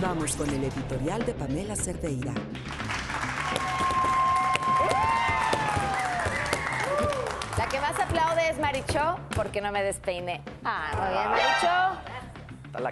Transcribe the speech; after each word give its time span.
Vamos 0.00 0.34
con 0.34 0.48
el 0.48 0.64
editorial 0.64 1.26
de 1.26 1.34
Pamela 1.34 1.76
Cerdeira. 1.76 2.32
La 7.58 7.66
que 7.68 7.80
más 7.80 8.00
aplaude 8.00 8.48
es 8.48 8.58
Maricho, 8.58 9.18
porque 9.36 9.60
no 9.60 9.70
me 9.72 9.82
despeiné. 9.82 10.40
Ah, 10.64 10.90
muy 10.98 11.08
bien, 11.10 11.30
Maricho. 11.30 12.10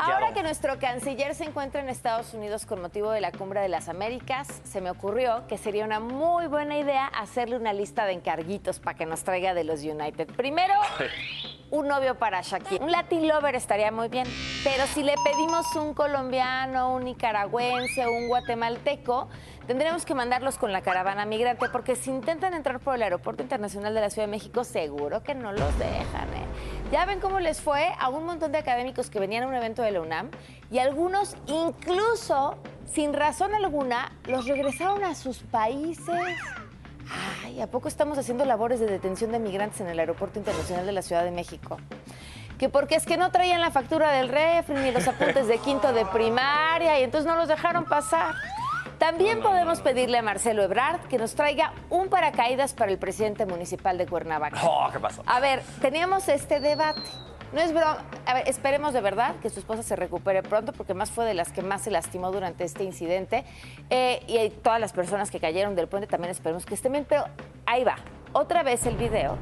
Ahora 0.00 0.34
que 0.34 0.42
nuestro 0.42 0.78
canciller 0.78 1.34
se 1.34 1.44
encuentra 1.44 1.80
en 1.80 1.88
Estados 1.88 2.34
Unidos 2.34 2.66
con 2.66 2.82
motivo 2.82 3.10
de 3.10 3.20
la 3.22 3.32
Cumbre 3.32 3.60
de 3.60 3.68
las 3.68 3.88
Américas, 3.88 4.60
se 4.64 4.80
me 4.80 4.90
ocurrió 4.90 5.46
que 5.46 5.56
sería 5.56 5.84
una 5.84 6.00
muy 6.00 6.46
buena 6.46 6.76
idea 6.76 7.06
hacerle 7.06 7.56
una 7.56 7.72
lista 7.72 8.04
de 8.04 8.12
encarguitos 8.12 8.80
para 8.80 8.98
que 8.98 9.06
nos 9.06 9.22
traiga 9.22 9.54
de 9.54 9.64
los 9.64 9.82
United. 9.82 10.26
Primero, 10.34 10.74
un 11.70 11.88
novio 11.88 12.16
para 12.16 12.40
Shakira. 12.42 12.84
Un 12.84 12.90
Latin 12.90 13.28
lover 13.28 13.54
estaría 13.54 13.90
muy 13.90 14.08
bien, 14.08 14.26
pero 14.64 14.86
si 14.86 15.02
le 15.02 15.14
pedimos 15.24 15.74
un 15.76 15.94
colombiano, 15.94 16.94
un 16.94 17.04
nicaragüense, 17.04 18.06
un 18.08 18.28
guatemalteco, 18.28 19.28
tendremos 19.66 20.04
que 20.04 20.14
mandarlos 20.14 20.56
con 20.56 20.72
la 20.72 20.82
caravana 20.82 21.26
migrante, 21.26 21.68
porque 21.70 21.96
si 21.96 22.10
intentan 22.10 22.54
entrar 22.54 22.80
por 22.80 22.94
el 22.94 23.02
Aeropuerto 23.02 23.42
Internacional 23.42 23.94
de 23.94 24.00
la 24.00 24.10
Ciudad 24.10 24.26
de 24.26 24.30
México, 24.30 24.64
seguro 24.64 25.22
que 25.22 25.34
no 25.34 25.52
los 25.52 25.78
dejan. 25.78 26.28
¿eh? 26.34 26.46
Ya 26.90 27.04
ven 27.04 27.20
cómo 27.20 27.38
les 27.40 27.60
fue 27.60 27.92
a 27.98 28.08
un 28.08 28.24
montón 28.24 28.52
de 28.52 28.58
académicos 28.58 29.10
que 29.10 29.20
venían 29.20 29.44
a 29.44 29.46
un 29.46 29.54
evento 29.54 29.82
de 29.82 29.90
la 29.90 30.00
UNAM 30.00 30.30
y 30.70 30.78
algunos 30.78 31.36
incluso, 31.46 32.56
sin 32.86 33.12
razón 33.12 33.54
alguna, 33.54 34.12
los 34.24 34.46
regresaron 34.46 35.04
a 35.04 35.14
sus 35.14 35.38
países. 35.40 36.36
Ay, 37.44 37.60
¿a 37.60 37.66
poco 37.66 37.88
estamos 37.88 38.18
haciendo 38.18 38.44
labores 38.44 38.80
de 38.80 38.86
detención 38.86 39.32
de 39.32 39.38
migrantes 39.38 39.80
en 39.80 39.88
el 39.88 39.98
Aeropuerto 39.98 40.38
Internacional 40.38 40.86
de 40.86 40.92
la 40.92 41.02
Ciudad 41.02 41.24
de 41.24 41.30
México? 41.30 41.78
Que 42.58 42.68
porque 42.68 42.96
es 42.96 43.06
que 43.06 43.16
no 43.16 43.30
traían 43.30 43.60
la 43.60 43.70
factura 43.70 44.12
del 44.12 44.28
refri 44.28 44.74
ni 44.74 44.90
los 44.90 45.06
apuntes 45.06 45.46
de 45.46 45.58
quinto 45.58 45.92
de 45.92 46.04
primaria 46.06 46.98
y 46.98 47.04
entonces 47.04 47.26
no 47.26 47.36
los 47.36 47.48
dejaron 47.48 47.84
pasar. 47.84 48.34
También 48.98 49.40
podemos 49.40 49.80
pedirle 49.80 50.18
a 50.18 50.22
Marcelo 50.22 50.64
Ebrard 50.64 51.02
que 51.02 51.18
nos 51.18 51.36
traiga 51.36 51.72
un 51.88 52.08
paracaídas 52.08 52.74
para 52.74 52.90
el 52.90 52.98
presidente 52.98 53.46
municipal 53.46 53.96
de 53.96 54.06
Cuernavaca. 54.06 54.60
Oh, 54.64 54.88
¿qué 54.92 54.98
pasó? 54.98 55.22
A 55.24 55.38
ver, 55.38 55.62
teníamos 55.80 56.28
este 56.28 56.58
debate. 56.58 57.00
No 57.52 57.60
es 57.60 57.72
broma. 57.72 58.04
A 58.26 58.34
ver, 58.34 58.48
esperemos 58.48 58.92
de 58.92 59.00
verdad 59.00 59.36
que 59.40 59.48
su 59.48 59.60
esposa 59.60 59.82
se 59.82 59.96
recupere 59.96 60.42
pronto, 60.42 60.72
porque 60.72 60.94
más 60.94 61.10
fue 61.10 61.24
de 61.24 61.34
las 61.34 61.52
que 61.52 61.62
más 61.62 61.82
se 61.82 61.90
lastimó 61.90 62.30
durante 62.30 62.64
este 62.64 62.84
incidente. 62.84 63.44
Eh, 63.90 64.22
y 64.26 64.50
todas 64.50 64.80
las 64.80 64.92
personas 64.92 65.30
que 65.30 65.40
cayeron 65.40 65.74
del 65.74 65.88
puente 65.88 66.06
también 66.06 66.30
esperemos 66.30 66.66
que 66.66 66.74
estén 66.74 66.92
bien. 66.92 67.06
Pero 67.08 67.24
ahí 67.66 67.84
va. 67.84 67.96
Otra 68.32 68.62
vez 68.62 68.84
el 68.86 68.96
video 68.96 69.38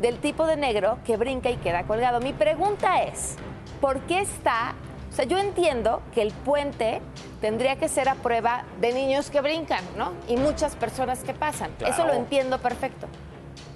del 0.00 0.18
tipo 0.18 0.46
de 0.46 0.56
negro 0.56 0.98
que 1.04 1.16
brinca 1.16 1.50
y 1.50 1.56
queda 1.56 1.82
colgado. 1.82 2.20
Mi 2.20 2.32
pregunta 2.32 3.02
es, 3.02 3.36
¿por 3.80 4.00
qué 4.02 4.20
está 4.20 4.74
o 5.10 5.12
sea, 5.20 5.24
yo 5.24 5.38
entiendo 5.38 6.02
que 6.14 6.22
el 6.22 6.32
puente 6.32 7.00
tendría 7.40 7.76
que 7.76 7.88
ser 7.88 8.08
a 8.08 8.14
prueba 8.14 8.64
de 8.80 8.92
niños 8.92 9.30
que 9.30 9.40
brincan, 9.40 9.82
¿no? 9.96 10.12
Y 10.28 10.36
muchas 10.36 10.76
personas 10.76 11.24
que 11.24 11.34
pasan. 11.34 11.70
Eso 11.84 12.06
lo 12.06 12.12
entiendo 12.12 12.58
perfecto. 12.58 13.08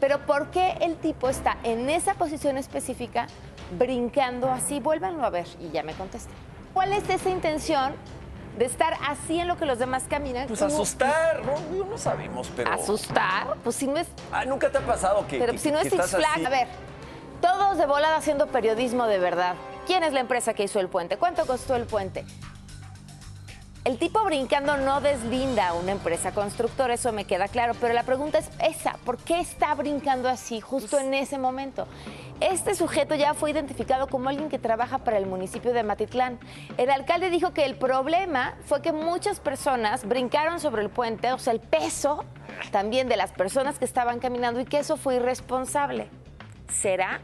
Pero 0.00 0.18
¿por 0.26 0.50
qué 0.50 0.72
el 0.80 0.96
tipo 0.96 1.28
está 1.28 1.56
en 1.62 1.88
esa 1.88 2.14
posición 2.14 2.58
específica 2.58 3.26
brincando 3.72 4.50
así? 4.50 4.80
Vuélvanlo 4.80 5.24
a 5.24 5.30
ver 5.30 5.46
y 5.60 5.70
ya 5.70 5.82
me 5.82 5.94
contesté. 5.94 6.30
¿Cuál 6.74 6.92
es 6.92 7.08
esa 7.08 7.30
intención 7.30 7.94
de 8.58 8.64
estar 8.64 8.94
así 9.08 9.38
en 9.40 9.48
lo 9.48 9.56
que 9.56 9.64
los 9.66 9.78
demás 9.78 10.04
caminan? 10.08 10.46
Pues 10.48 10.60
como- 10.60 10.72
asustar, 10.74 11.42
¿no? 11.44 11.84
No 11.84 11.98
sabemos, 11.98 12.50
pero. 12.56 12.72
¿Asustar? 12.72 13.54
Pues 13.64 13.76
si 13.76 13.86
no 13.86 13.96
es 13.96 14.08
Ah, 14.32 14.44
¿nunca 14.44 14.70
te 14.70 14.78
ha 14.78 14.86
pasado 14.86 15.26
que. 15.26 15.38
pero 15.38 15.52
que- 15.52 15.58
si 15.58 15.70
no 15.70 15.78
es 15.80 15.90
Six 15.90 16.10
Flags, 16.10 16.44
a 16.46 16.50
ver, 16.50 16.68
todos 17.40 17.78
de 17.78 17.86
volada 17.86 18.16
haciendo 18.16 18.46
periodismo 18.48 19.06
de 19.06 19.18
verdad. 19.18 19.54
¿Quién 19.86 20.02
es 20.04 20.12
la 20.12 20.20
empresa 20.20 20.54
que 20.54 20.64
hizo 20.64 20.78
el 20.78 20.88
puente? 20.88 21.16
¿Cuánto 21.16 21.46
costó 21.46 21.74
el 21.74 21.86
puente? 21.86 22.24
El 23.84 23.98
tipo 23.98 24.22
brincando 24.24 24.76
no 24.76 25.00
deslinda 25.00 25.68
a 25.68 25.72
una 25.72 25.92
empresa 25.92 26.32
constructora, 26.32 26.92
eso 26.94 27.12
me 27.12 27.24
queda 27.24 27.48
claro, 27.48 27.72
pero 27.80 27.94
la 27.94 28.02
pregunta 28.02 28.36
es 28.38 28.50
esa, 28.62 28.98
¿por 29.06 29.16
qué 29.16 29.40
está 29.40 29.74
brincando 29.74 30.28
así 30.28 30.60
justo 30.60 30.98
en 30.98 31.14
ese 31.14 31.38
momento? 31.38 31.86
Este 32.40 32.74
sujeto 32.74 33.14
ya 33.14 33.34
fue 33.34 33.50
identificado 33.50 34.06
como 34.06 34.30
alguien 34.30 34.48
que 34.48 34.58
trabaja 34.58 34.98
para 34.98 35.18
el 35.18 35.26
municipio 35.26 35.74
de 35.74 35.82
Matitlán. 35.82 36.38
El 36.78 36.90
alcalde 36.90 37.28
dijo 37.28 37.52
que 37.52 37.66
el 37.66 37.76
problema 37.76 38.54
fue 38.64 38.80
que 38.80 38.92
muchas 38.92 39.40
personas 39.40 40.08
brincaron 40.08 40.58
sobre 40.58 40.80
el 40.82 40.88
puente, 40.88 41.32
o 41.32 41.38
sea, 41.38 41.52
el 41.52 41.60
peso 41.60 42.24
también 42.72 43.08
de 43.10 43.16
las 43.18 43.32
personas 43.32 43.78
que 43.78 43.84
estaban 43.84 44.20
caminando 44.20 44.58
y 44.60 44.64
que 44.64 44.78
eso 44.78 44.96
fue 44.96 45.16
irresponsable. 45.16 46.08
¿Será? 46.72 47.20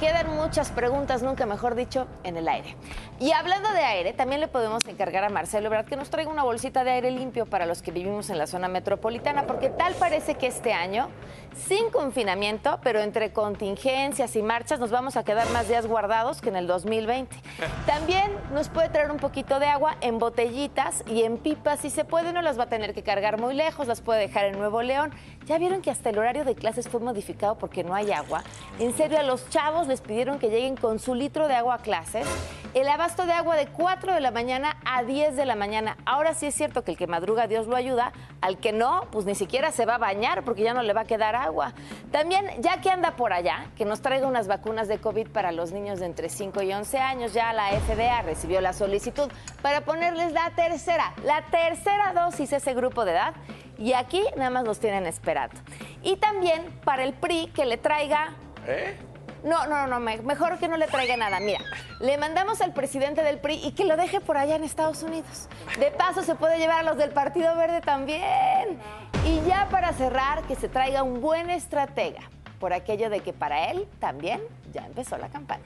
Quedan 0.00 0.34
muchas 0.34 0.70
preguntas, 0.70 1.22
nunca 1.22 1.46
mejor 1.46 1.76
dicho, 1.76 2.08
en 2.24 2.36
el 2.36 2.48
aire. 2.48 2.76
Y 3.20 3.30
hablando 3.30 3.72
de 3.72 3.78
aire, 3.78 4.12
también 4.12 4.40
le 4.40 4.48
podemos 4.48 4.84
encargar 4.88 5.22
a 5.22 5.28
Marcelo 5.28 5.68
Ebrard 5.68 5.86
que 5.86 5.94
nos 5.94 6.10
traiga 6.10 6.32
una 6.32 6.42
bolsita 6.42 6.82
de 6.82 6.90
aire 6.90 7.12
limpio 7.12 7.46
para 7.46 7.64
los 7.64 7.80
que 7.80 7.92
vivimos 7.92 8.28
en 8.28 8.38
la 8.38 8.48
zona 8.48 8.66
metropolitana, 8.66 9.46
porque 9.46 9.70
tal 9.70 9.94
parece 9.94 10.34
que 10.34 10.48
este 10.48 10.72
año, 10.72 11.08
sin 11.56 11.90
confinamiento, 11.90 12.80
pero 12.82 13.00
entre 13.00 13.32
contingencias 13.32 14.34
y 14.34 14.42
marchas, 14.42 14.80
nos 14.80 14.90
vamos 14.90 15.16
a 15.16 15.22
quedar 15.22 15.48
más 15.50 15.68
días 15.68 15.86
guardados 15.86 16.40
que 16.40 16.48
en 16.48 16.56
el 16.56 16.66
2020. 16.66 17.36
También 17.86 18.32
nos 18.52 18.68
puede 18.68 18.88
traer 18.88 19.12
un 19.12 19.18
poquito 19.18 19.60
de 19.60 19.66
agua 19.66 19.96
en 20.00 20.18
botellitas 20.18 21.04
y 21.06 21.22
en 21.22 21.38
pipas, 21.38 21.80
si 21.80 21.90
se 21.90 22.04
puede, 22.04 22.32
no 22.32 22.42
las 22.42 22.58
va 22.58 22.64
a 22.64 22.68
tener 22.68 22.94
que 22.94 23.04
cargar 23.04 23.40
muy 23.40 23.54
lejos, 23.54 23.86
las 23.86 24.00
puede 24.00 24.18
dejar 24.18 24.46
en 24.46 24.58
Nuevo 24.58 24.82
León. 24.82 25.12
¿Ya 25.46 25.58
vieron 25.58 25.82
que 25.82 25.90
hasta 25.90 26.10
el 26.10 26.18
horario 26.18 26.44
de 26.44 26.56
clases 26.56 26.88
fue 26.88 27.00
modificado 27.00 27.56
porque 27.56 27.84
no 27.84 27.94
hay 27.94 28.10
agua? 28.10 28.42
En 28.80 28.96
serio, 28.96 29.20
a 29.20 29.22
los 29.22 29.48
chavos 29.50 29.83
les 29.86 30.00
pidieron 30.00 30.38
que 30.38 30.50
lleguen 30.50 30.76
con 30.76 30.98
su 30.98 31.14
litro 31.14 31.48
de 31.48 31.54
agua 31.54 31.76
a 31.76 31.78
clases. 31.78 32.26
El 32.74 32.88
abasto 32.88 33.24
de 33.24 33.32
agua 33.32 33.56
de 33.56 33.66
4 33.68 34.14
de 34.14 34.20
la 34.20 34.30
mañana 34.30 34.76
a 34.84 35.04
10 35.04 35.36
de 35.36 35.44
la 35.44 35.54
mañana. 35.54 35.96
Ahora 36.04 36.34
sí 36.34 36.46
es 36.46 36.54
cierto 36.54 36.82
que 36.82 36.90
el 36.90 36.96
que 36.96 37.06
madruga 37.06 37.46
Dios 37.46 37.66
lo 37.66 37.76
ayuda, 37.76 38.12
al 38.40 38.58
que 38.58 38.72
no, 38.72 39.06
pues 39.12 39.26
ni 39.26 39.34
siquiera 39.34 39.70
se 39.70 39.86
va 39.86 39.94
a 39.94 39.98
bañar 39.98 40.44
porque 40.44 40.62
ya 40.62 40.74
no 40.74 40.82
le 40.82 40.92
va 40.92 41.02
a 41.02 41.04
quedar 41.04 41.36
agua. 41.36 41.72
También, 42.10 42.46
ya 42.58 42.80
que 42.80 42.90
anda 42.90 43.16
por 43.16 43.32
allá, 43.32 43.66
que 43.76 43.84
nos 43.84 44.00
traiga 44.00 44.26
unas 44.26 44.48
vacunas 44.48 44.88
de 44.88 44.98
COVID 44.98 45.28
para 45.28 45.52
los 45.52 45.70
niños 45.70 46.00
de 46.00 46.06
entre 46.06 46.28
5 46.28 46.62
y 46.62 46.72
11 46.72 46.98
años. 46.98 47.32
Ya 47.32 47.52
la 47.52 47.68
FDA 47.68 48.22
recibió 48.22 48.60
la 48.60 48.72
solicitud 48.72 49.30
para 49.62 49.82
ponerles 49.82 50.32
la 50.32 50.50
tercera, 50.50 51.14
la 51.24 51.42
tercera 51.50 52.12
dosis 52.12 52.52
a 52.52 52.56
ese 52.56 52.74
grupo 52.74 53.04
de 53.04 53.12
edad. 53.12 53.34
Y 53.78 53.92
aquí 53.92 54.22
nada 54.36 54.50
más 54.50 54.64
los 54.64 54.80
tienen 54.80 55.06
esperando. 55.06 55.56
Y 56.02 56.16
también 56.16 56.64
para 56.84 57.04
el 57.04 57.12
PRI 57.12 57.52
que 57.54 57.64
le 57.64 57.76
traiga 57.76 58.34
¿Eh? 58.66 58.96
No, 59.44 59.66
no, 59.66 59.86
no, 59.86 60.00
me- 60.00 60.18
mejor 60.22 60.58
que 60.58 60.66
no 60.68 60.76
le 60.76 60.86
traiga 60.88 61.16
nada. 61.16 61.38
Mira, 61.40 61.60
le 62.00 62.18
mandamos 62.18 62.60
al 62.60 62.72
presidente 62.72 63.22
del 63.22 63.38
PRI 63.38 63.60
y 63.64 63.72
que 63.72 63.84
lo 63.84 63.96
deje 63.96 64.20
por 64.20 64.36
allá 64.36 64.56
en 64.56 64.64
Estados 64.64 65.02
Unidos. 65.02 65.48
De 65.78 65.90
paso 65.90 66.22
se 66.22 66.34
puede 66.34 66.58
llevar 66.58 66.80
a 66.80 66.82
los 66.82 66.96
del 66.96 67.10
Partido 67.10 67.54
Verde 67.56 67.80
también. 67.80 68.78
Y 69.24 69.40
ya 69.46 69.68
para 69.70 69.92
cerrar, 69.92 70.42
que 70.42 70.56
se 70.56 70.68
traiga 70.68 71.02
un 71.02 71.20
buen 71.20 71.48
estratega, 71.50 72.20
por 72.58 72.72
aquello 72.72 73.08
de 73.10 73.20
que 73.20 73.32
para 73.32 73.70
él 73.70 73.86
también 74.00 74.40
ya 74.72 74.84
empezó 74.86 75.16
la 75.18 75.28
campaña. 75.28 75.62